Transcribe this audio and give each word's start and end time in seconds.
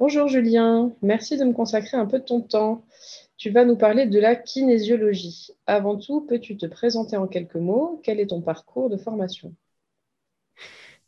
Bonjour 0.00 0.26
Julien, 0.26 0.90
merci 1.02 1.38
de 1.38 1.44
me 1.44 1.52
consacrer 1.52 1.96
un 1.96 2.06
peu 2.06 2.18
de 2.18 2.24
ton 2.24 2.40
temps. 2.40 2.84
Tu 3.36 3.50
vas 3.50 3.64
nous 3.64 3.76
parler 3.76 4.06
de 4.06 4.18
la 4.18 4.34
kinésiologie. 4.34 5.52
Avant 5.68 5.96
tout, 5.96 6.20
peux-tu 6.22 6.56
te 6.56 6.66
présenter 6.66 7.16
en 7.16 7.28
quelques 7.28 7.54
mots? 7.54 8.00
Quel 8.02 8.18
est 8.18 8.26
ton 8.26 8.42
parcours 8.42 8.90
de 8.90 8.96
formation? 8.96 9.54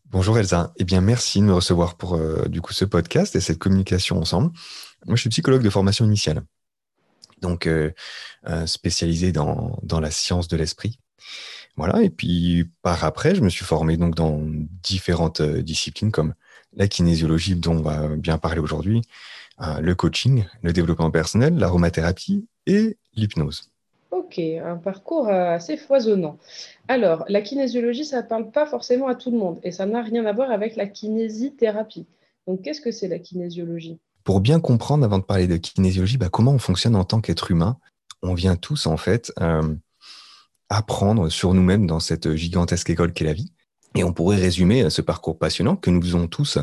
Bonjour 0.04 0.38
Elsa. 0.38 0.72
Eh 0.76 0.84
bien, 0.84 1.00
merci 1.00 1.40
de 1.40 1.46
me 1.46 1.52
recevoir 1.52 1.96
pour 1.96 2.14
euh, 2.14 2.44
du 2.46 2.60
coup 2.60 2.72
ce 2.72 2.84
podcast 2.84 3.34
et 3.34 3.40
cette 3.40 3.58
communication 3.58 4.18
ensemble. 4.18 4.52
Moi, 5.04 5.16
je 5.16 5.22
suis 5.22 5.30
psychologue 5.30 5.64
de 5.64 5.70
formation 5.70 6.04
initiale, 6.04 6.42
donc 7.42 7.66
euh, 7.66 7.90
euh, 8.46 8.66
spécialisé 8.66 9.32
dans, 9.32 9.80
dans 9.82 9.98
la 9.98 10.12
science 10.12 10.46
de 10.46 10.56
l'esprit. 10.56 11.00
Voilà. 11.76 12.02
Et 12.04 12.10
puis 12.10 12.70
par 12.82 13.02
après, 13.02 13.34
je 13.34 13.40
me 13.40 13.48
suis 13.48 13.64
formé 13.64 13.96
donc 13.96 14.14
dans 14.14 14.40
différentes 14.84 15.42
disciplines 15.42 16.12
comme 16.12 16.34
la 16.74 16.88
kinésiologie 16.88 17.56
dont 17.56 17.76
on 17.76 17.82
va 17.82 18.08
bien 18.08 18.38
parler 18.38 18.60
aujourd'hui, 18.60 19.02
euh, 19.60 19.80
le 19.80 19.94
coaching, 19.94 20.44
le 20.62 20.72
développement 20.72 21.10
personnel, 21.10 21.56
l'aromathérapie 21.56 22.46
et 22.66 22.98
l'hypnose. 23.14 23.70
Ok, 24.10 24.38
un 24.38 24.76
parcours 24.76 25.28
euh, 25.28 25.54
assez 25.54 25.76
foisonnant. 25.76 26.38
Alors, 26.88 27.24
la 27.28 27.40
kinésiologie, 27.40 28.04
ça 28.04 28.22
ne 28.22 28.26
parle 28.28 28.50
pas 28.50 28.66
forcément 28.66 29.08
à 29.08 29.14
tout 29.14 29.30
le 29.30 29.38
monde 29.38 29.58
et 29.62 29.72
ça 29.72 29.86
n'a 29.86 30.02
rien 30.02 30.24
à 30.26 30.32
voir 30.32 30.50
avec 30.50 30.76
la 30.76 30.86
kinésithérapie. 30.86 32.06
Donc, 32.46 32.62
qu'est-ce 32.62 32.80
que 32.80 32.92
c'est 32.92 33.08
la 33.08 33.18
kinésiologie? 33.18 33.98
Pour 34.24 34.40
bien 34.40 34.60
comprendre, 34.60 35.04
avant 35.04 35.18
de 35.18 35.24
parler 35.24 35.46
de 35.46 35.56
kinésiologie, 35.56 36.18
bah, 36.18 36.28
comment 36.28 36.52
on 36.52 36.58
fonctionne 36.58 36.96
en 36.96 37.04
tant 37.04 37.20
qu'être 37.20 37.50
humain, 37.50 37.78
on 38.22 38.34
vient 38.34 38.56
tous 38.56 38.86
en 38.86 38.96
fait 38.96 39.32
euh, 39.40 39.74
apprendre 40.68 41.28
sur 41.28 41.54
nous-mêmes 41.54 41.86
dans 41.86 42.00
cette 42.00 42.34
gigantesque 42.34 42.90
école 42.90 43.12
qu'est 43.12 43.24
la 43.24 43.32
vie. 43.32 43.52
Et 43.96 44.04
on 44.04 44.12
pourrait 44.12 44.36
résumer 44.36 44.84
euh, 44.84 44.90
ce 44.90 45.00
parcours 45.02 45.38
passionnant 45.38 45.74
que 45.74 45.90
nous 45.90 46.02
faisons 46.02 46.28
tous, 46.28 46.58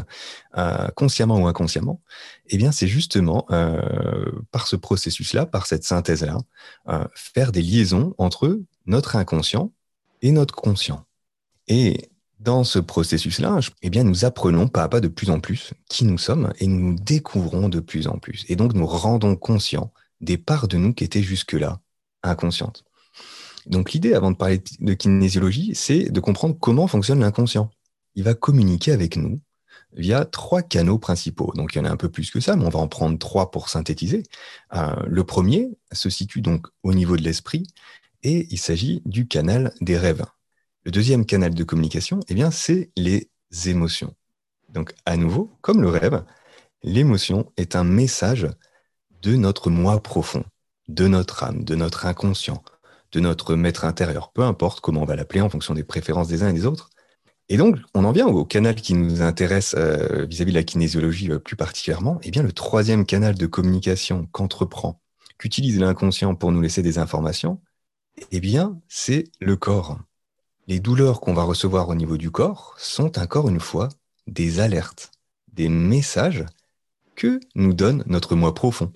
euh, 0.57 0.87
consciemment 0.95 1.39
ou 1.39 1.47
inconsciemment. 1.47 2.01
Eh 2.47 2.57
bien, 2.57 2.71
c'est 2.71 2.87
justement 2.87 3.45
euh, 3.51 4.31
par 4.51 4.67
ce 4.67 4.75
processus-là, 4.75 5.45
par 5.45 5.65
cette 5.65 5.83
synthèse-là, 5.83 6.37
faire 7.15 7.51
des 7.51 7.61
liaisons 7.61 8.13
entre 8.17 8.61
notre 8.85 9.15
inconscient 9.15 9.71
et 10.21 10.31
notre 10.31 10.53
conscient. 10.53 11.05
Et 11.67 12.09
dans 12.39 12.63
ce 12.63 12.77
processus-là, 12.77 13.59
eh 13.81 13.89
bien, 13.89 14.03
nous 14.03 14.25
apprenons 14.25 14.67
pas 14.67 14.83
à 14.83 14.89
pas 14.89 14.99
de 14.99 15.07
plus 15.07 15.29
en 15.29 15.39
plus 15.39 15.73
qui 15.89 16.03
nous 16.05 16.17
sommes 16.17 16.53
et 16.59 16.67
nous 16.67 16.91
nous 16.91 16.95
découvrons 16.99 17.69
de 17.69 17.79
plus 17.79 18.07
en 18.07 18.17
plus. 18.19 18.45
Et 18.49 18.55
donc, 18.55 18.73
nous 18.73 18.85
rendons 18.85 19.35
conscients 19.35 19.91
des 20.21 20.37
parts 20.37 20.67
de 20.67 20.77
nous 20.77 20.93
qui 20.93 21.03
étaient 21.03 21.23
jusque-là 21.23 21.79
inconscientes. 22.21 22.83
Donc 23.65 23.91
l'idée, 23.91 24.13
avant 24.13 24.31
de 24.31 24.37
parler 24.37 24.61
de 24.79 24.93
kinésiologie, 24.93 25.73
c'est 25.75 26.09
de 26.09 26.19
comprendre 26.19 26.55
comment 26.59 26.87
fonctionne 26.87 27.19
l'inconscient. 27.19 27.69
Il 28.15 28.23
va 28.23 28.33
communiquer 28.33 28.91
avec 28.91 29.15
nous 29.15 29.39
via 29.93 30.25
trois 30.25 30.61
canaux 30.61 30.97
principaux. 30.97 31.51
Donc 31.55 31.73
il 31.73 31.77
y 31.77 31.81
en 31.81 31.85
a 31.85 31.91
un 31.91 31.97
peu 31.97 32.09
plus 32.09 32.31
que 32.31 32.39
ça, 32.39 32.55
mais 32.55 32.65
on 32.65 32.69
va 32.69 32.79
en 32.79 32.87
prendre 32.87 33.17
trois 33.17 33.51
pour 33.51 33.69
synthétiser. 33.69 34.23
Euh, 34.73 34.95
le 35.07 35.23
premier 35.23 35.69
se 35.91 36.09
situe 36.09 36.41
donc 36.41 36.67
au 36.83 36.93
niveau 36.93 37.17
de 37.17 37.21
l'esprit 37.21 37.67
et 38.23 38.47
il 38.49 38.57
s'agit 38.57 39.01
du 39.05 39.27
canal 39.27 39.73
des 39.81 39.97
rêves. 39.97 40.25
Le 40.85 40.91
deuxième 40.91 41.25
canal 41.25 41.53
de 41.53 41.63
communication, 41.63 42.19
eh 42.27 42.33
bien, 42.33 42.51
c'est 42.51 42.91
les 42.97 43.29
émotions. 43.65 44.15
Donc 44.69 44.93
à 45.05 45.15
nouveau, 45.17 45.51
comme 45.61 45.81
le 45.81 45.89
rêve, 45.89 46.23
l'émotion 46.81 47.51
est 47.57 47.75
un 47.75 47.83
message 47.83 48.47
de 49.21 49.35
notre 49.35 49.69
moi 49.69 50.01
profond, 50.01 50.43
de 50.87 51.07
notre 51.07 51.43
âme, 51.43 51.63
de 51.63 51.75
notre 51.75 52.05
inconscient, 52.05 52.63
de 53.13 53.19
notre 53.19 53.55
maître 53.55 53.85
intérieur, 53.85 54.31
peu 54.31 54.41
importe 54.41 54.81
comment 54.81 55.03
on 55.03 55.05
va 55.05 55.15
l'appeler 55.15 55.41
en 55.41 55.49
fonction 55.49 55.73
des 55.73 55.83
préférences 55.83 56.27
des 56.27 56.43
uns 56.43 56.49
et 56.49 56.53
des 56.53 56.65
autres. 56.65 56.89
Et 57.49 57.57
donc, 57.57 57.77
on 57.93 58.03
en 58.05 58.11
vient 58.11 58.27
au 58.27 58.45
canal 58.45 58.75
qui 58.75 58.93
nous 58.93 59.21
intéresse 59.21 59.75
euh, 59.77 60.25
vis-à-vis 60.25 60.51
de 60.51 60.57
la 60.57 60.63
kinésiologie 60.63 61.31
euh, 61.31 61.39
plus 61.39 61.55
particulièrement. 61.55 62.19
Eh 62.23 62.31
bien, 62.31 62.41
le 62.41 62.51
troisième 62.51 63.05
canal 63.05 63.35
de 63.35 63.45
communication 63.45 64.27
qu'entreprend, 64.31 64.99
qu'utilise 65.37 65.79
l'inconscient 65.79 66.35
pour 66.35 66.51
nous 66.51 66.61
laisser 66.61 66.81
des 66.81 66.97
informations, 66.97 67.61
eh 68.31 68.39
bien, 68.39 68.79
c'est 68.87 69.25
le 69.39 69.55
corps. 69.55 69.99
Les 70.67 70.79
douleurs 70.79 71.19
qu'on 71.19 71.33
va 71.33 71.43
recevoir 71.43 71.89
au 71.89 71.95
niveau 71.95 72.17
du 72.17 72.31
corps 72.31 72.73
sont 72.77 73.19
encore 73.19 73.49
une 73.49 73.59
fois 73.59 73.89
des 74.27 74.59
alertes, 74.59 75.11
des 75.51 75.69
messages 75.69 76.45
que 77.15 77.39
nous 77.55 77.73
donne 77.73 78.03
notre 78.07 78.35
moi 78.35 78.53
profond. 78.53 78.91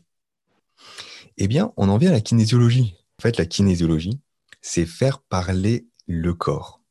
Eh 1.37 1.47
bien, 1.47 1.73
on 1.77 1.89
en 1.89 1.97
vient 1.97 2.09
à 2.09 2.13
la 2.13 2.21
kinésiologie. 2.21 2.96
En 3.19 3.23
fait, 3.23 3.37
la 3.37 3.45
kinésiologie, 3.45 4.19
c'est 4.61 4.85
faire 4.85 5.19
parler 5.21 5.87
le 6.07 6.33
corps, 6.33 6.81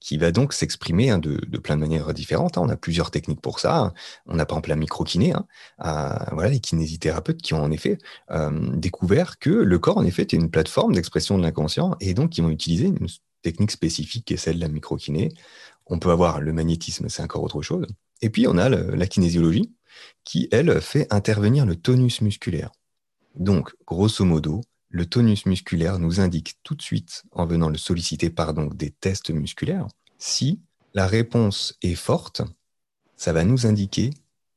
qui 0.00 0.18
va 0.18 0.32
donc 0.32 0.52
s'exprimer 0.52 1.10
hein, 1.10 1.18
de, 1.18 1.36
plein 1.58 1.76
de 1.76 1.80
manières 1.80 2.12
différentes. 2.12 2.58
Hein. 2.58 2.62
On 2.64 2.68
a 2.68 2.76
plusieurs 2.76 3.10
techniques 3.10 3.40
pour 3.40 3.60
ça. 3.60 3.92
On 4.26 4.38
a 4.38 4.46
par 4.46 4.58
exemple 4.58 4.70
la 4.70 4.76
microkiné, 4.76 5.32
hein, 5.32 5.46
voilà, 6.32 6.50
les 6.50 6.60
kinésithérapeutes 6.60 7.40
qui 7.40 7.54
ont 7.54 7.62
en 7.62 7.70
effet 7.70 7.98
euh, 8.30 8.50
découvert 8.74 9.38
que 9.38 9.50
le 9.50 9.78
corps, 9.78 9.98
en 9.98 10.04
effet, 10.04 10.22
est 10.22 10.32
une 10.32 10.50
plateforme 10.50 10.94
d'expression 10.94 11.38
de 11.38 11.42
l'inconscient 11.42 11.96
et 12.00 12.14
donc 12.14 12.30
qui 12.30 12.40
vont 12.40 12.50
utiliser 12.50 12.86
une 12.86 13.06
technique 13.42 13.70
spécifique 13.70 14.24
qui 14.24 14.34
est 14.34 14.38
celle 14.38 14.56
de 14.56 14.60
la 14.62 14.68
microkiné. 14.68 15.32
On 15.86 16.00
peut 16.00 16.10
avoir 16.10 16.40
le 16.40 16.52
magnétisme, 16.52 17.08
c'est 17.08 17.22
encore 17.22 17.44
autre 17.44 17.62
chose. 17.62 17.86
Et 18.22 18.30
puis, 18.30 18.48
on 18.48 18.58
a 18.58 18.68
la 18.68 19.06
kinésiologie 19.06 19.72
qui, 20.24 20.48
elle, 20.50 20.80
fait 20.80 21.06
intervenir 21.12 21.64
le 21.64 21.76
tonus 21.76 22.22
musculaire. 22.22 22.72
Donc, 23.36 23.74
grosso 23.86 24.24
modo, 24.24 24.62
le 24.96 25.04
tonus 25.04 25.44
musculaire 25.44 25.98
nous 25.98 26.20
indique 26.20 26.56
tout 26.62 26.74
de 26.74 26.80
suite, 26.80 27.24
en 27.32 27.44
venant 27.44 27.68
le 27.68 27.76
solliciter 27.76 28.30
par 28.30 28.54
donc 28.54 28.78
des 28.78 28.90
tests 28.90 29.28
musculaires, 29.28 29.86
si 30.16 30.62
la 30.94 31.06
réponse 31.06 31.76
est 31.82 31.94
forte, 31.94 32.40
ça 33.18 33.34
va 33.34 33.44
nous 33.44 33.66
indiquer 33.66 34.08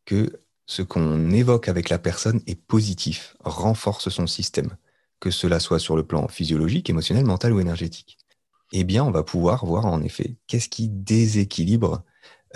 que 0.06 0.40
ce 0.66 0.82
qu'on 0.82 1.30
évoque 1.32 1.68
avec 1.68 1.90
la 1.90 2.00
personne 2.00 2.42
est 2.48 2.56
positif, 2.56 3.36
renforce 3.42 4.08
son 4.08 4.28
système, 4.28 4.78
que 5.20 5.30
cela 5.30 5.60
soit 5.60 5.78
sur 5.78 5.98
le 5.98 6.06
plan 6.06 6.30
physiologique, 6.30 6.90
émotionnel, 6.90 7.26
mental 7.26 7.52
ou 7.52 7.60
énergétique. 7.60 8.18
Eh 8.72 8.86
bien, 8.86 9.04
on 9.04 9.12
va 9.12 9.24
pouvoir 9.24 9.66
voir 9.66 9.88
en 9.88 10.02
effet 10.02 10.38
qu'est-ce 10.48 10.70
qui 10.70 10.88
déséquilibre 10.88 12.04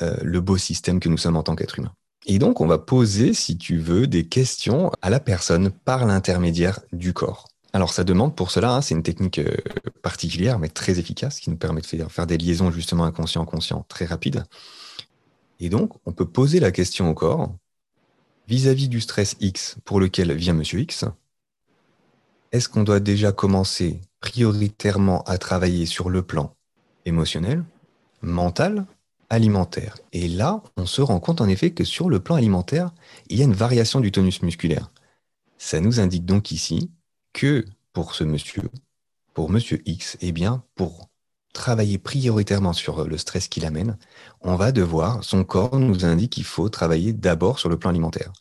euh, 0.02 0.16
le 0.24 0.40
beau 0.40 0.56
système 0.56 1.02
que 1.02 1.10
nous 1.10 1.18
sommes 1.18 1.36
en 1.36 1.44
tant 1.44 1.58
qu'être 1.58 1.80
humain. 1.80 1.94
Et 2.28 2.40
donc, 2.40 2.62
on 2.62 2.68
va 2.68 2.78
poser, 2.78 3.34
si 3.34 3.58
tu 3.58 3.78
veux, 3.78 4.08
des 4.08 4.30
questions 4.30 4.90
à 5.02 5.10
la 5.10 5.20
personne 5.20 5.70
par 5.70 6.06
l'intermédiaire 6.06 6.80
du 6.94 7.12
corps. 7.12 7.50
Alors 7.76 7.92
ça 7.92 8.04
demande 8.04 8.36
pour 8.36 8.52
cela, 8.52 8.76
hein, 8.76 8.82
c'est 8.82 8.94
une 8.94 9.02
technique 9.02 9.40
euh, 9.40 9.58
particulière 10.04 10.60
mais 10.60 10.70
très 10.70 11.00
efficace 11.00 11.40
qui 11.40 11.50
nous 11.50 11.58
permet 11.58 11.82
de 11.82 11.88
faire, 11.88 12.28
des 12.28 12.38
liaisons 12.38 12.72
justement 12.72 13.04
inconscient-conscient 13.04 13.84
très 13.90 14.06
rapides. 14.06 14.46
Et 15.60 15.70
donc 15.70 15.94
on 16.06 16.12
peut 16.12 16.28
poser 16.28 16.60
la 16.60 16.72
question 16.72 17.10
au 17.10 17.16
corps 17.16 17.52
vis-à-vis 18.48 18.90
du 18.90 19.02
stress 19.02 19.36
X 19.40 19.78
pour 19.86 20.00
lequel 20.00 20.34
vient 20.34 20.54
Monsieur 20.54 20.82
X. 20.82 21.06
Est-ce 22.52 22.70
qu'on 22.70 22.84
doit 22.84 23.00
déjà 23.00 23.32
commencer 23.32 24.02
prioritairement 24.20 25.24
à 25.24 25.40
travailler 25.40 25.88
sur 25.88 26.12
le 26.12 26.22
plan 26.22 26.56
émotionnel, 27.06 27.64
mental, 28.22 28.86
alimentaire? 29.32 29.98
Et 30.12 30.28
là, 30.28 30.62
on 30.78 30.86
se 30.86 31.02
rend 31.02 31.20
compte 31.20 31.42
en 31.42 31.50
effet 31.50 31.72
que 31.72 31.84
sur 31.84 32.10
le 32.10 32.20
plan 32.20 32.36
alimentaire, 32.36 32.92
il 33.30 33.40
y 33.40 33.42
a 33.42 33.46
une 33.46 33.54
variation 33.54 34.00
du 34.00 34.12
tonus 34.12 34.44
musculaire. 34.44 34.92
Ça 35.58 35.80
nous 35.80 36.00
indique 36.00 36.26
donc 36.26 36.52
ici 36.52 36.92
que 37.34 37.66
pour 37.92 38.16
ce 38.16 38.24
monsieur, 38.24 38.64
pour 39.34 39.50
monsieur 39.50 39.82
X, 39.86 40.18
eh 40.22 40.32
bien, 40.32 40.64
pour 40.76 41.10
travailler 41.54 41.98
prioritairement 41.98 42.74
sur 42.74 43.08
le 43.08 43.18
stress 43.18 43.48
qu'il 43.48 43.66
amène, 43.66 43.98
on 44.42 44.56
va 44.56 44.72
devoir, 44.72 45.24
son 45.24 45.44
corps 45.44 45.78
nous 45.80 46.06
indique 46.06 46.34
qu'il 46.34 46.44
faut 46.44 46.70
travailler 46.70 47.14
d'abord 47.14 47.60
sur 47.60 47.70
le 47.70 47.78
plan 47.78 47.92
alimentaire. 47.92 48.34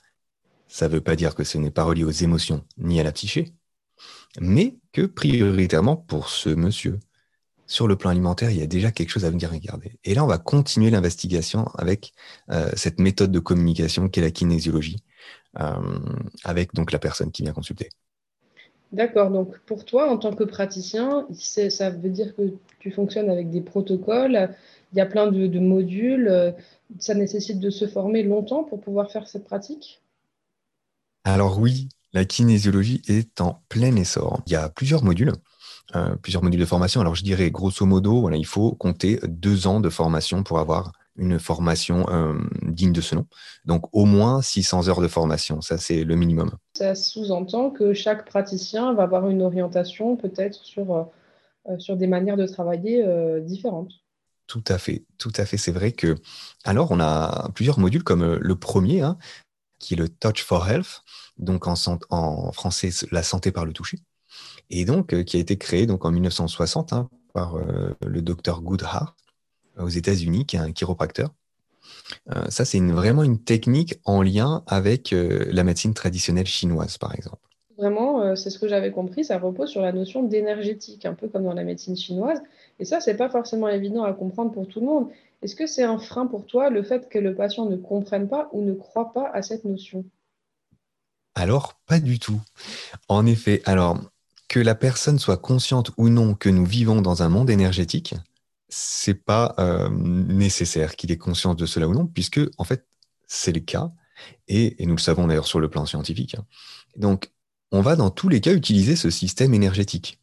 Ça 0.68 0.88
ne 0.88 0.94
veut 0.94 1.00
pas 1.02 1.16
dire 1.16 1.34
que 1.34 1.44
ce 1.44 1.58
n'est 1.58 1.70
pas 1.70 1.84
relié 1.84 2.04
aux 2.04 2.10
émotions 2.10 2.64
ni 2.78 2.98
à 3.00 3.02
la 3.02 3.12
psyché, 3.12 3.52
mais 4.40 4.78
que 4.92 5.02
prioritairement 5.02 5.96
pour 5.96 6.28
ce 6.28 6.48
monsieur, 6.48 6.98
sur 7.66 7.88
le 7.88 7.96
plan 7.96 8.10
alimentaire, 8.10 8.50
il 8.50 8.58
y 8.58 8.62
a 8.62 8.66
déjà 8.66 8.90
quelque 8.90 9.10
chose 9.10 9.24
à 9.24 9.30
venir 9.30 9.50
regarder. 9.50 9.98
Et 10.04 10.14
là, 10.14 10.24
on 10.24 10.26
va 10.26 10.38
continuer 10.38 10.90
l'investigation 10.90 11.66
avec 11.74 12.12
euh, 12.50 12.70
cette 12.74 13.00
méthode 13.00 13.32
de 13.32 13.38
communication 13.38 14.08
qu'est 14.08 14.20
la 14.20 14.30
kinésiologie, 14.30 15.02
euh, 15.58 15.98
avec 16.44 16.74
donc 16.74 16.92
la 16.92 16.98
personne 16.98 17.30
qui 17.30 17.42
vient 17.42 17.52
consulter. 17.52 17.88
D'accord, 18.92 19.30
donc 19.30 19.58
pour 19.60 19.86
toi, 19.86 20.10
en 20.10 20.18
tant 20.18 20.34
que 20.34 20.44
praticien, 20.44 21.26
ça 21.32 21.90
veut 21.90 22.10
dire 22.10 22.36
que 22.36 22.54
tu 22.78 22.90
fonctionnes 22.90 23.30
avec 23.30 23.50
des 23.50 23.62
protocoles, 23.62 24.50
il 24.92 24.98
y 24.98 25.00
a 25.00 25.06
plein 25.06 25.28
de, 25.28 25.58
modules, 25.58 26.28
euh, 26.28 26.52
ça 26.98 27.14
nécessite 27.14 27.58
de 27.58 27.70
se 27.70 27.86
former 27.86 28.22
longtemps 28.22 28.64
pour 28.64 28.80
pouvoir 28.80 29.10
faire 29.10 29.26
cette 29.26 29.44
pratique? 29.44 30.02
Alors 31.24 31.58
oui, 31.58 31.88
la 32.12 32.26
kinésiologie 32.26 33.00
est 33.08 33.40
en 33.40 33.62
plein 33.70 33.96
essor. 33.96 34.42
Il 34.46 34.52
y 34.52 34.56
a 34.56 34.68
plusieurs 34.68 35.02
modules. 35.02 35.32
Euh, 35.96 36.14
plusieurs 36.16 36.42
modules 36.42 36.60
de 36.60 36.66
formation. 36.66 37.00
Alors 37.00 37.14
je 37.14 37.24
dirais 37.24 37.50
grosso 37.50 37.84
modo, 37.84 38.30
il 38.30 38.46
faut 38.46 38.72
compter 38.72 39.20
deux 39.26 39.66
ans 39.66 39.80
de 39.80 39.90
formation 39.90 40.42
pour 40.42 40.58
avoir 40.58 40.92
une 41.16 41.38
formation 41.38 42.06
euh, 42.08 42.34
digne 42.62 42.92
de 42.92 43.00
ce 43.00 43.14
nom. 43.14 43.26
Donc 43.64 43.84
au 43.92 44.04
moins 44.04 44.42
600 44.42 44.88
heures 44.88 45.00
de 45.00 45.08
formation, 45.08 45.60
ça 45.60 45.78
c'est 45.78 46.04
le 46.04 46.16
minimum. 46.16 46.52
Ça 46.76 46.94
sous-entend 46.94 47.70
que 47.70 47.92
chaque 47.92 48.24
praticien 48.24 48.94
va 48.94 49.04
avoir 49.04 49.28
une 49.28 49.42
orientation 49.42 50.16
peut-être 50.16 50.64
sur, 50.64 50.94
euh, 50.94 51.02
euh, 51.68 51.78
sur 51.78 51.96
des 51.96 52.06
manières 52.06 52.36
de 52.36 52.46
travailler 52.46 53.04
différentes. 53.42 53.92
Tout 54.46 54.64
à 54.68 54.78
fait, 54.78 55.04
tout 55.18 55.32
à 55.36 55.44
fait. 55.44 55.56
C'est 55.56 55.72
vrai 55.72 55.92
que 55.92 56.16
alors 56.64 56.90
on 56.90 57.00
a 57.00 57.50
plusieurs 57.54 57.78
modules 57.78 58.04
comme 58.04 58.34
le 58.34 58.56
premier, 58.56 59.02
hein, 59.02 59.16
qui 59.78 59.94
est 59.94 59.96
le 59.96 60.08
Touch 60.08 60.42
for 60.42 60.68
Health, 60.68 61.02
donc 61.38 61.66
en, 61.66 61.74
en 62.10 62.52
français 62.52 62.90
la 63.10 63.22
santé 63.22 63.52
par 63.52 63.64
le 63.64 63.72
toucher, 63.72 63.98
et 64.70 64.84
donc 64.84 65.24
qui 65.24 65.36
a 65.36 65.40
été 65.40 65.56
créé 65.56 65.86
donc 65.86 66.04
en 66.04 66.10
1960 66.10 66.92
hein, 66.92 67.08
par 67.32 67.56
le 67.56 68.20
docteur 68.20 68.60
Goodhart 68.60 69.16
aux 69.78 69.88
États-Unis, 69.88 70.46
qui 70.46 70.56
est 70.56 70.60
un 70.60 70.72
chiropracteur. 70.72 71.30
Euh, 72.34 72.44
ça, 72.48 72.64
c'est 72.64 72.80
vraiment 72.80 73.22
une 73.22 73.38
technique 73.38 73.94
en 74.04 74.22
lien 74.22 74.62
avec 74.66 75.14
la 75.14 75.64
médecine 75.64 75.94
traditionnelle 75.94 76.46
chinoise, 76.46 76.98
par 76.98 77.14
exemple. 77.14 77.38
Vraiment, 77.78 78.36
c'est 78.36 78.50
ce 78.50 78.58
que 78.58 78.68
j'avais 78.68 78.92
compris, 78.92 79.24
ça 79.24 79.38
repose 79.38 79.70
sur 79.70 79.80
la 79.80 79.92
notion 79.92 80.22
d'énergétique, 80.22 81.06
un 81.06 81.14
peu 81.14 81.26
comme 81.28 81.44
dans 81.44 81.54
la 81.54 81.64
médecine 81.64 81.96
chinoise. 81.96 82.40
Et 82.78 82.84
ça, 82.84 83.00
c'est 83.00 83.16
pas 83.16 83.28
forcément 83.28 83.68
évident 83.68 84.04
à 84.04 84.12
comprendre 84.12 84.52
pour 84.52 84.68
tout 84.68 84.80
le 84.80 84.86
monde. 84.86 85.08
Est-ce 85.42 85.56
que 85.56 85.66
c'est 85.66 85.82
un 85.82 85.98
frein 85.98 86.26
pour 86.26 86.46
toi 86.46 86.70
le 86.70 86.82
fait 86.82 87.08
que 87.08 87.18
le 87.18 87.34
patient 87.34 87.66
ne 87.66 87.76
comprenne 87.76 88.28
pas 88.28 88.48
ou 88.52 88.62
ne 88.62 88.74
croit 88.74 89.12
pas 89.12 89.28
à 89.32 89.42
cette 89.42 89.64
notion? 89.64 90.04
Alors, 91.34 91.80
pas 91.86 91.98
du 91.98 92.18
tout. 92.18 92.40
En 93.08 93.26
effet, 93.26 93.62
alors 93.64 93.98
que 94.48 94.60
la 94.60 94.74
personne 94.74 95.18
soit 95.18 95.38
consciente 95.38 95.90
ou 95.96 96.10
non 96.10 96.34
que 96.34 96.50
nous 96.50 96.66
vivons 96.66 97.00
dans 97.00 97.22
un 97.22 97.28
monde 97.28 97.50
énergétique, 97.50 98.14
c'est 98.74 99.22
pas 99.22 99.54
euh, 99.58 99.90
nécessaire 99.90 100.96
qu'il 100.96 101.12
ait 101.12 101.18
conscience 101.18 101.56
de 101.56 101.66
cela 101.66 101.86
ou 101.88 101.92
non, 101.92 102.06
puisque 102.06 102.40
en 102.56 102.64
fait 102.64 102.86
c'est 103.26 103.52
le 103.52 103.60
cas, 103.60 103.92
et, 104.48 104.76
nous 104.80 104.94
le 104.94 105.00
savons 105.00 105.26
d'ailleurs 105.26 105.46
sur 105.46 105.60
le 105.60 105.68
plan 105.68 105.84
scientifique. 105.84 106.36
Donc, 106.96 107.30
on 107.70 107.80
va 107.80 107.96
dans 107.96 108.10
tous 108.10 108.28
les 108.28 108.40
cas 108.40 108.52
utiliser 108.52 108.96
ce 108.96 109.10
système 109.10 109.52
énergétique. 109.52 110.18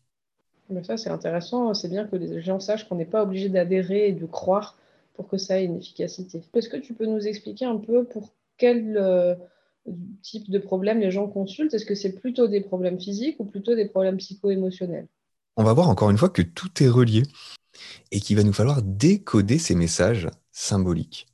Mais 0.70 0.84
ça, 0.84 0.98
c'est 0.98 1.10
intéressant. 1.10 1.74
C'est 1.74 1.90
bien 1.90 2.06
que 2.06 2.16
les 2.16 2.42
gens 2.42 2.60
sachent 2.60 2.88
qu'on 2.88 2.96
n'est 2.96 3.06
pas 3.06 3.24
obligé 3.24 3.50
d'adhérer 3.50 4.10
et 4.10 4.14
de 4.14 4.26
croire 4.26 4.78
pour 5.16 5.28
que 5.28 5.38
ça 5.38 5.60
ait 5.60 5.66
une 5.66 5.78
efficacité. 5.78 6.42
Est-ce 6.54 6.70
que 6.70 6.78
tu 6.78 6.94
peux 6.94 7.06
nous 7.06 7.28
expliquer 7.28 7.66
un 7.66 7.78
peu 7.78 8.04
pour 8.06 8.32
quel 8.58 8.98
euh, 8.98 9.36
type 10.22 10.50
de 10.50 10.60
problème 10.60 11.00
les 11.00 11.12
gens 11.12 11.28
consultent? 11.28 11.74
Est-ce 11.74 11.86
que 11.86 11.96
c'est 11.96 12.14
plutôt 12.14 12.48
des 12.48 12.62
problèmes 12.62 13.00
physiques 13.00 13.40
ou 13.40 13.46
plutôt 13.46 13.76
des 13.76 13.86
problèmes 13.86 14.18
psycho-émotionnels? 14.18 15.08
On 15.58 15.64
va 15.64 15.74
voir 15.74 15.90
encore 15.90 16.10
une 16.10 16.18
fois 16.18 16.30
que 16.30 16.42
tout 16.42 16.84
est 16.84 16.88
relié 16.88 17.24
et 18.12 18.20
qu'il 18.20 18.38
va 18.38 18.44
nous 18.44 18.54
falloir 18.54 18.82
décoder 18.82 19.60
ces 19.60 19.76
messages 19.76 20.30
symboliques. 20.52 21.28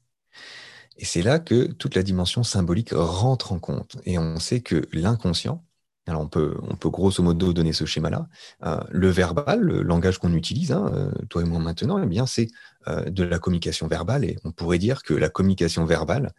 Et 0.97 1.06
c'est 1.06 1.21
là 1.21 1.39
que 1.39 1.65
toute 1.65 1.95
la 1.95 2.03
dimension 2.03 2.44
symbolique 2.44 2.92
rentre 2.94 3.51
en 3.51 3.59
compte. 3.59 3.97
Et 4.06 4.18
on 4.18 4.39
sait 4.39 4.62
que 4.62 4.88
l'inconscient, 4.94 5.63
alors 6.07 6.21
on 6.21 6.27
peut, 6.27 6.56
grosso 6.86 7.21
modo 7.24 7.51
donner 7.51 7.74
ce 7.74 7.86
schéma-là. 7.86 8.27
Euh, 8.63 8.80
le 8.92 9.09
verbal, 9.09 9.59
le 9.59 9.81
langage 9.81 10.19
qu'on 10.19 10.33
utilise, 10.33 10.71
hein, 10.71 10.92
euh, 10.94 11.12
toi 11.30 11.42
et 11.42 11.45
moi 11.45 11.59
maintenant, 11.59 12.01
eh 12.01 12.06
bien 12.06 12.25
c'est 12.25 12.47
euh, 12.88 13.09
de 13.09 13.24
la 13.24 13.39
communication 13.39 13.88
verbale 13.88 14.24
et 14.24 14.38
on 14.44 14.51
pourrait 14.51 14.77
dire 14.77 15.03
que 15.03 15.13
la 15.13 15.30
communication 15.30 15.86
verbale, 15.86 16.33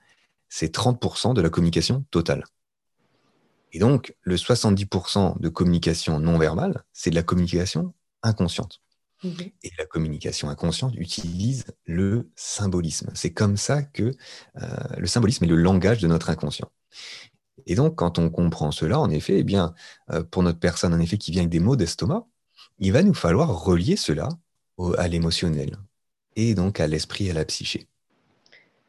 c'est 0.48 0.72
30% 0.72 1.34
de 1.34 1.40
la 1.40 1.50
communication 1.50 2.04
totale. 2.10 2.44
Et 3.72 3.78
donc 3.78 4.14
le 4.22 4.36
70% 4.36 5.40
de 5.40 5.48
communication 5.48 6.20
non 6.20 6.38
verbale, 6.38 6.84
c'est 6.92 7.10
de 7.10 7.16
la 7.16 7.24
communication 7.24 7.92
inconsciente. 8.22 8.80
Et 9.24 9.70
la 9.78 9.86
communication 9.86 10.48
inconsciente 10.48 10.94
utilise 10.96 11.64
le 11.84 12.30
symbolisme. 12.36 13.10
C'est 13.14 13.32
comme 13.32 13.56
ça 13.56 13.82
que 13.82 14.12
le 14.54 15.06
symbolisme 15.06 15.44
est 15.44 15.48
le 15.48 15.56
langage 15.56 16.00
de 16.00 16.06
notre 16.06 16.30
inconscient. 16.30 16.70
Et 17.66 17.74
donc, 17.74 17.96
quand 17.96 18.18
on 18.18 18.30
comprend 18.30 18.70
cela, 18.70 19.00
en 19.00 19.10
effet, 19.10 19.38
eh 19.38 19.44
bien, 19.44 19.74
euh, 20.10 20.22
pour 20.22 20.42
notre 20.42 20.58
personne, 20.58 20.92
en 20.92 21.00
effet, 21.00 21.18
qui 21.18 21.30
vient 21.30 21.42
avec 21.42 21.50
des 21.50 21.60
maux 21.60 21.76
d'estomac, 21.76 22.26
il 22.78 22.92
va 22.92 23.02
nous 23.02 23.14
falloir 23.14 23.64
relier 23.64 23.96
cela 23.96 24.28
à 24.98 25.08
l'émotionnel 25.08 25.76
et 26.36 26.54
donc 26.54 26.80
à 26.80 26.86
l'esprit 26.86 27.28
et 27.28 27.30
à 27.30 27.34
la 27.34 27.46
psyché. 27.46 27.88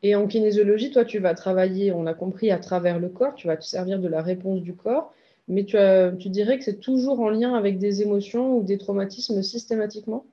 Et 0.04 0.16
en 0.16 0.28
kinésiologie, 0.28 0.92
toi, 0.92 1.06
tu 1.06 1.20
vas 1.20 1.34
travailler, 1.34 1.92
on 1.92 2.06
a 2.06 2.14
compris, 2.14 2.52
à 2.52 2.60
travers 2.60 3.00
le 3.00 3.10
corps, 3.10 3.36
tu 3.36 3.48
vas 3.48 3.58
te 3.58 3.66
servir 3.66 4.00
de 4.00 4.08
la 4.08 4.22
réponse 4.22 4.62
du 4.62 4.76
corps, 4.76 5.14
mais 5.48 5.66
tu, 5.66 6.30
dirais 6.30 6.58
que 6.58 6.66
c'est 6.66 6.80
toujours 6.80 7.22
en 7.22 7.30
lien 7.30 7.54
avec 7.54 7.80
des 7.80 8.02
émotions 8.02 8.58
ou 8.58 8.64
des 8.64 8.78
traumatismes 8.78 9.42
systématiquement? 9.42 10.26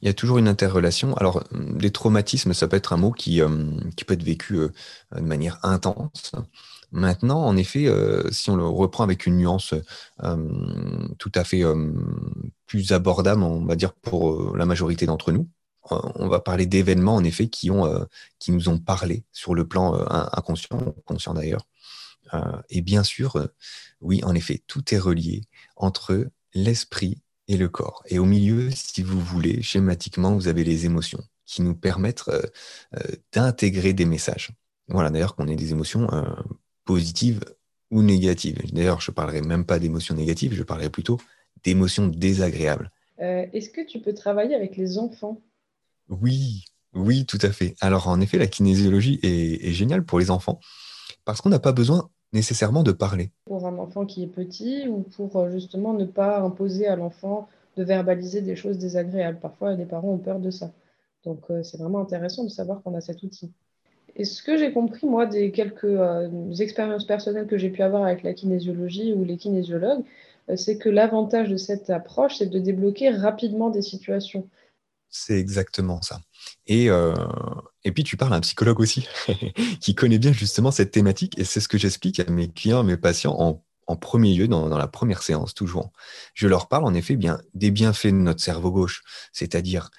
Il 0.00 0.06
y 0.06 0.08
a 0.08 0.14
toujours 0.14 0.38
une 0.38 0.48
interrelation. 0.48 1.14
Alors, 1.16 1.44
des 1.52 1.90
traumatismes, 1.90 2.54
ça 2.54 2.66
peut 2.66 2.76
être 2.76 2.94
un 2.94 2.96
mot 2.96 3.12
qui, 3.12 3.42
euh, 3.42 3.48
peut 4.06 4.14
être 4.14 4.22
vécu 4.22 4.56
euh, 4.56 4.68
de 5.14 5.20
manière 5.20 5.58
intense. 5.62 6.32
Maintenant, 6.92 7.44
en 7.44 7.56
effet, 7.56 7.86
euh, 7.86 8.28
si 8.30 8.48
on 8.50 8.56
le 8.56 8.66
reprend 8.66 9.04
avec 9.04 9.26
une 9.26 9.36
nuance 9.36 9.74
tout 11.18 11.32
à 11.34 11.44
fait 11.44 11.62
plus 12.66 12.92
abordable, 12.92 13.42
on 13.42 13.64
va 13.64 13.76
dire 13.76 13.92
pour 13.92 14.56
la 14.56 14.66
majorité 14.66 15.06
d'entre 15.06 15.30
nous, 15.30 15.48
on 15.90 16.28
va 16.28 16.40
parler 16.40 16.66
d'événements 16.66 17.14
en 17.14 17.24
effet 17.24 17.48
qui, 17.48 17.70
qui 18.38 18.52
nous 18.52 18.68
ont 18.68 18.78
parlé 18.78 19.24
sur 19.32 19.54
le 19.54 19.66
plan 19.66 19.94
inconscient, 20.32 20.94
conscient 21.04 21.34
d'ailleurs. 21.34 21.64
Et 22.68 22.80
bien 22.82 23.02
sûr, 23.04 23.48
oui, 24.00 24.20
en 24.24 24.34
effet, 24.34 24.62
tout 24.66 24.94
est 24.94 24.98
relié 24.98 25.42
entre 25.76 26.26
l'esprit 26.54 27.22
et 27.48 27.56
le 27.56 27.68
corps. 27.68 28.02
Et 28.06 28.18
au 28.18 28.24
milieu, 28.24 28.70
si 28.70 29.02
vous 29.02 29.20
voulez, 29.20 29.62
schématiquement, 29.62 30.34
vous 30.34 30.48
avez 30.48 30.64
les 30.64 30.86
émotions 30.86 31.22
qui 31.46 31.62
nous 31.62 31.74
permettent 31.74 32.24
d'intégrer 33.32 33.92
des 33.92 34.04
messages. 34.04 34.50
Voilà, 34.88 35.10
d'ailleurs, 35.10 35.34
qu'on 35.34 35.48
ait 35.48 35.56
des 35.56 35.72
émotions 35.72 36.08
positive 36.84 37.44
ou 37.92 38.02
négative. 38.02 38.58
D'ailleurs, 38.72 39.00
je 39.00 39.12
ne 39.12 39.14
parlerai 39.14 39.42
même 39.42 39.64
pas 39.64 39.78
d'émotions 39.78 40.16
négatives, 40.16 40.54
je 40.54 40.64
parlerai 40.64 40.90
plutôt 40.90 41.20
d'émotions 41.62 42.08
désagréables. 42.08 42.90
Euh, 43.20 43.46
est-ce 43.52 43.70
que 43.70 43.86
tu 43.86 44.00
peux 44.00 44.12
travailler 44.12 44.54
avec 44.54 44.76
les 44.76 44.98
enfants? 44.98 45.40
Oui, 46.08 46.64
oui, 46.94 47.26
tout 47.26 47.38
à 47.42 47.52
fait. 47.52 47.76
Alors, 47.80 48.08
en 48.08 48.20
effet, 48.20 48.38
la 48.38 48.48
kinésiologie 48.48 49.20
est, 49.22 49.72
géniale 49.72 50.04
pour 50.04 50.18
les 50.18 50.32
enfants 50.32 50.58
parce 51.24 51.40
qu'on 51.40 51.50
n'a 51.50 51.60
pas 51.60 51.72
besoin 51.72 52.10
nécessairement 52.32 52.82
de 52.82 52.92
parler. 52.92 53.30
Pour 53.44 53.66
un 53.66 53.78
enfant 53.78 54.06
qui 54.06 54.22
est 54.22 54.28
petit 54.28 54.86
ou 54.88 55.00
pour 55.00 55.36
euh, 55.36 55.50
justement 55.50 55.92
ne 55.92 56.04
pas 56.04 56.40
imposer 56.40 56.86
à 56.86 56.96
l'enfant 56.96 57.48
de 57.76 57.84
verbaliser 57.84 58.42
des 58.42 58.56
choses 58.56 58.78
désagréables. 58.78 59.38
Parfois, 59.40 59.74
les 59.74 59.86
parents 59.86 60.10
ont 60.10 60.18
peur 60.18 60.40
de 60.40 60.50
ça. 60.50 60.72
Donc, 61.24 61.42
euh, 61.50 61.62
c'est 61.62 61.78
vraiment 61.78 62.00
intéressant 62.00 62.44
de 62.44 62.48
savoir 62.48 62.82
qu'on 62.82 62.94
a 62.94 63.00
cet 63.00 63.22
outil. 63.22 63.52
Et 64.16 64.24
ce 64.24 64.42
que 64.42 64.56
j'ai 64.56 64.72
compris, 64.72 65.06
moi, 65.06 65.26
des 65.26 65.50
quelques 65.50 65.84
euh, 65.84 66.52
expériences 66.58 67.06
personnelles 67.06 67.46
que 67.46 67.58
j'ai 67.58 67.70
pu 67.70 67.82
avoir 67.82 68.04
avec 68.04 68.22
la 68.22 68.34
kinésiologie 68.34 69.12
ou 69.12 69.24
les 69.24 69.36
kinésiologues, 69.36 70.04
euh, 70.48 70.56
c'est 70.56 70.78
que 70.78 70.88
l'avantage 70.88 71.48
de 71.48 71.56
cette 71.56 71.90
approche, 71.90 72.36
c'est 72.38 72.46
de 72.46 72.58
débloquer 72.58 73.10
rapidement 73.10 73.70
des 73.70 73.82
situations. 73.82 74.48
C'est 75.08 75.38
exactement 75.38 76.02
ça. 76.02 76.20
Et, 76.66 76.90
euh, 76.90 77.14
et 77.84 77.92
puis, 77.92 78.04
tu 78.04 78.16
parles 78.16 78.34
à 78.34 78.36
un 78.36 78.40
psychologue 78.40 78.80
aussi, 78.80 79.08
qui 79.80 79.94
connaît 79.94 80.18
bien 80.18 80.32
justement 80.32 80.70
cette 80.70 80.90
thématique, 80.90 81.38
et 81.38 81.44
c'est 81.44 81.60
ce 81.60 81.68
que 81.68 81.78
j'explique 81.78 82.20
à 82.20 82.30
mes 82.30 82.48
clients, 82.48 82.84
mes 82.84 82.96
patients 82.96 83.36
en, 83.38 83.96
premier 83.96 84.34
lieu, 84.36 84.46
dans, 84.46 84.68
la 84.68 84.86
première 84.86 85.22
séance, 85.22 85.52
toujours. 85.54 85.90
Je 86.34 86.46
leur 86.46 86.68
parle 86.68 86.84
en 86.84 86.94
effet 86.94 87.16
bien 87.16 87.40
des 87.54 87.72
bienfaits 87.72 88.06
de 88.06 88.12
notre 88.12 88.40
cerveau 88.40 88.70
gauche, 88.70 89.02
c'est-à-dire 89.32 89.90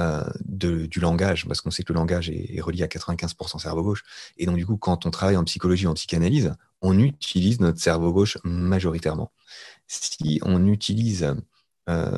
euh, 0.00 0.24
du 0.44 0.98
langage, 0.98 1.46
parce 1.46 1.60
qu'on 1.60 1.70
sait 1.70 1.84
que 1.84 1.92
le 1.92 1.98
langage 1.98 2.28
est, 2.28 2.60
relié 2.60 2.82
à 2.82 2.86
95% 2.86 3.60
cerveau 3.60 3.84
gauche. 3.84 4.02
Et 4.36 4.46
donc, 4.46 4.56
du 4.56 4.66
coup, 4.66 4.76
quand 4.76 5.06
on 5.06 5.10
travaille 5.10 5.36
en 5.36 5.44
psychologie 5.44 5.86
en 5.86 5.94
psychanalyse, 5.94 6.54
on 6.82 6.98
utilise 6.98 7.60
notre 7.60 7.80
cerveau 7.80 8.12
gauche 8.12 8.36
majoritairement. 8.42 9.30
Si 9.86 10.40
on 10.42 10.66
utilise, 10.66 11.22
euh, 11.88 12.16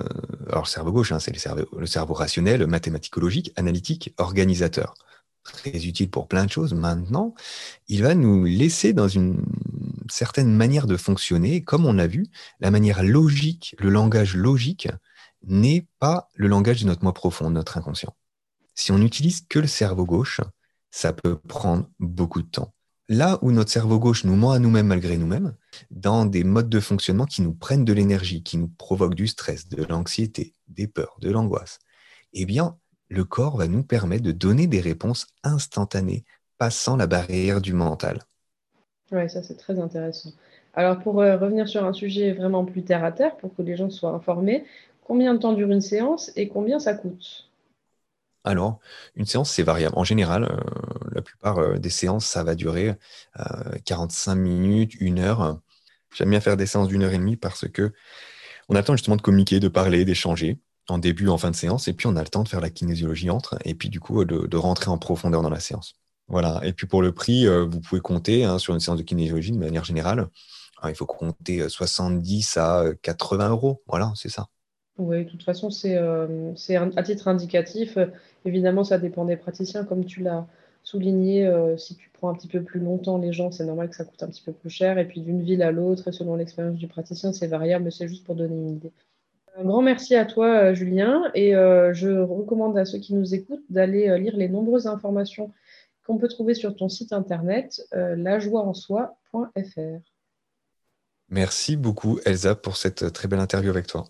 alors 0.49 0.63
le 0.63 0.69
cerveau 0.69 0.93
gauche, 0.93 1.13
hein, 1.13 1.19
c'est 1.19 1.33
le 1.33 1.39
cerveau, 1.39 1.67
le 1.77 1.87
cerveau 1.87 2.15
rationnel, 2.15 2.67
mathématico-logique, 2.67 3.53
analytique, 3.57 4.15
organisateur. 4.17 4.95
Très 5.53 5.87
utile 5.87 6.11
pour 6.11 6.29
plein 6.29 6.45
de 6.45 6.51
choses. 6.51 6.75
Maintenant, 6.75 7.35
il 7.89 8.03
va 8.03 8.15
nous 8.15 8.45
laisser 8.45 8.93
dans 8.93 9.09
une 9.09 9.43
certaine 10.11 10.55
manière 10.55 10.87
de 10.87 10.97
fonctionner, 10.97 11.63
comme 11.63 11.87
on 11.87 11.93
l'a 11.93 12.07
vu, 12.07 12.27
la 12.61 12.71
manière 12.71 13.03
logique, 13.03 13.75
le 13.79 13.91
langage 13.91 14.35
logique 14.35 14.89
n'est 15.47 15.87
pas 15.99 16.29
le 16.35 16.49
langage 16.49 16.83
de 16.83 16.87
notre 16.87 17.03
moi 17.03 17.15
profond, 17.15 17.51
notre 17.51 17.79
inconscient. 17.79 18.15
Si 18.75 18.93
on 18.93 18.99
n'utilise 18.99 19.43
que 19.49 19.59
le 19.59 19.67
cerveau 19.67 20.05
gauche, 20.05 20.41
ça 20.91 21.13
peut 21.13 21.37
prendre 21.37 21.89
beaucoup 21.99 22.43
de 22.43 22.49
temps. 22.49 22.75
Là 23.09 23.39
où 23.41 23.53
notre 23.53 23.71
cerveau 23.71 23.99
gauche 23.99 24.25
nous 24.25 24.37
ment 24.37 24.53
à 24.53 24.59
nous-mêmes 24.59 24.89
malgré 24.89 25.17
nous-mêmes, 25.17 25.55
dans 25.91 26.27
des 26.27 26.45
modes 26.45 26.69
de 26.69 26.81
fonctionnement 26.81 27.25
qui 27.25 27.41
nous 27.41 27.55
prennent 27.55 27.85
de 27.85 27.93
l'énergie, 27.95 28.43
qui 28.43 28.59
nous 28.59 28.69
provoquent 28.69 29.15
du 29.15 29.27
stress, 29.27 29.69
de 29.69 29.83
l'anxiété, 29.85 30.55
des 30.69 30.87
peurs, 30.87 31.17
de 31.21 31.31
l'angoisse, 31.31 31.79
eh 32.35 32.45
bien, 32.45 32.77
le 33.09 33.25
corps 33.25 33.57
va 33.57 33.69
nous 33.69 33.83
permettre 33.83 34.25
de 34.25 34.33
donner 34.33 34.67
des 34.67 34.81
réponses 34.81 35.27
instantanées, 35.43 36.25
passant 36.59 36.97
la 36.97 37.07
barrière 37.07 37.61
du 37.61 37.73
mental. 37.73 38.21
Oui, 39.13 39.29
ça 39.31 39.43
c'est 39.43 39.57
très 39.57 39.79
intéressant. 39.79 40.31
Alors 40.75 40.99
pour 40.99 41.21
euh, 41.21 41.37
revenir 41.37 41.69
sur 41.69 41.85
un 41.85 41.93
sujet 41.93 42.33
vraiment 42.33 42.65
plus 42.65 42.83
terre 42.83 43.05
à 43.05 43.13
terre, 43.13 43.37
pour 43.37 43.55
que 43.55 43.63
les 43.63 43.77
gens 43.77 43.91
soient 43.91 44.13
informés, 44.13 44.65
Combien 45.09 45.33
de 45.33 45.39
temps 45.39 45.55
dure 45.55 45.71
une 45.71 45.81
séance 45.81 46.31
et 46.37 46.49
combien 46.49 46.79
ça 46.79 46.93
coûte? 46.93 47.49
Alors, 48.45 48.79
une 49.17 49.25
séance, 49.25 49.51
c'est 49.51 49.63
variable. 49.63 49.95
En 49.97 50.05
général, 50.05 50.45
euh, 50.45 50.57
la 51.13 51.23
plupart 51.23 51.59
euh, 51.59 51.79
des 51.79 51.89
séances, 51.89 52.27
ça 52.27 52.45
va 52.45 52.55
durer 52.55 52.95
45 53.87 54.33
euh, 54.33 54.35
minutes, 54.37 54.95
une 55.01 55.19
heure. 55.19 55.61
J'aime 56.15 56.29
bien 56.29 56.41
faire 56.41 56.59
des 56.59 56.67
séances 56.67 56.89
d'une 56.89 57.03
heure 57.03 57.13
et 57.13 57.19
demie 57.19 57.37
parce 57.37 57.67
que 57.69 57.95
on 58.69 58.75
a 58.75 58.81
le 58.81 58.85
temps 58.85 58.97
justement 58.97 59.17
de 59.17 59.23
communiquer, 59.23 59.61
de 59.61 59.69
parler, 59.69 60.05
d'échanger 60.05 60.59
en 60.89 60.99
début, 60.99 61.29
en 61.29 61.39
fin 61.39 61.51
de 61.51 61.57
séance, 61.57 61.89
et 61.89 61.93
puis 61.93 62.07
on 62.07 62.17
a 62.17 62.23
le 62.23 62.29
temps 62.29 62.43
de 62.43 62.49
faire 62.49 62.61
la 62.61 62.71
kinésiologie 62.71 63.31
entre, 63.31 63.59
et 63.65 63.75
puis 63.75 63.89
du 63.89 64.01
coup 64.01 64.25
de, 64.25 64.57
rentrer 64.57 64.91
en 64.91 64.99
profondeur 64.99 65.43
dans 65.43 65.51
la 65.51 65.61
séance. 65.61 65.95
Voilà. 66.29 66.61
Et 66.65 66.73
puis 66.73 66.87
pour 66.87 67.03
le 67.03 67.13
prix, 67.13 67.47
vous 67.47 67.81
pouvez 67.81 68.01
compter 68.01 68.45
hein, 68.45 68.59
sur 68.59 68.75
une 68.75 68.81
séance 68.81 68.99
de 68.99 69.03
kinésiologie 69.03 69.53
de 69.53 69.59
manière 69.59 69.85
générale. 69.85 70.29
il 70.85 70.95
faut 70.95 71.07
compter 71.07 71.69
70 71.69 72.57
à 72.57 72.85
80 73.03 73.51
euros. 73.51 73.83
Voilà, 73.87 74.13
c'est 74.15 74.29
ça. 74.29 74.49
Oui, 74.99 75.25
de 75.25 75.31
toute 75.31 75.43
façon, 75.43 75.71
c'est 75.71 75.97
à 75.97 77.03
titre 77.03 77.29
indicatif. 77.29 77.99
évidemment, 78.45 78.85
ça 78.85 78.99
dépend 78.99 79.25
des 79.25 79.37
praticiens, 79.37 79.85
comme 79.85 80.05
tu 80.05 80.23
l'as 80.23 80.47
souligner, 80.89 81.47
euh, 81.47 81.77
si 81.77 81.97
tu 81.97 82.11
prends 82.15 82.31
un 82.31 82.35
petit 82.35 82.49
peu 82.49 82.63
plus 82.63 82.81
longtemps 82.81 83.19
les 83.19 83.33
gens, 83.33 83.51
c'est 83.51 83.65
normal 83.65 83.91
que 83.91 83.97
ça 83.97 84.05
coûte 84.05 84.23
un 84.23 84.29
petit 84.29 84.43
peu 84.43 84.53
plus 84.53 84.71
cher. 84.71 84.99
Et 84.99 85.07
puis 85.07 85.21
d'une 85.21 85.43
ville 85.43 85.63
à 85.63 85.71
l'autre, 85.71 86.11
selon 86.11 86.37
l'expérience 86.37 86.79
du 86.79 86.89
praticien, 86.89 87.33
c'est 87.33 87.47
variable, 87.47 87.85
mais 87.85 87.91
c'est 87.91 88.09
juste 88.09 88.25
pour 88.25 88.35
donner 88.35 88.57
une 88.57 88.71
idée. 88.71 88.93
Un 89.59 89.65
grand 89.65 89.83
merci 89.83 90.15
à 90.15 90.25
toi, 90.25 90.47
euh, 90.47 90.73
Julien. 90.75 91.25
Et 91.35 91.57
euh, 91.57 91.93
je 91.93 92.09
recommande 92.09 92.79
à 92.79 92.85
ceux 92.85 92.99
qui 92.99 93.13
nous 93.13 93.35
écoutent 93.35 93.65
d'aller 93.69 94.17
lire 94.19 94.37
les 94.37 94.49
nombreuses 94.49 94.87
informations 94.87 95.53
qu'on 96.07 96.17
peut 96.17 96.29
trouver 96.29 96.55
sur 96.55 96.77
ton 96.77 96.89
site 96.89 97.13
internet, 97.13 97.83
lajoieensoi.fr. 97.93 100.01
Merci 101.29 101.77
beaucoup, 101.77 102.19
Elsa, 102.25 102.55
pour 102.55 102.79
cette 102.79 103.13
très 103.13 103.29
belle 103.29 103.41
interview 103.41 103.69
avec 103.69 103.87
toi. 103.87 104.05